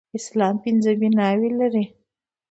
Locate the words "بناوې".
0.99-1.49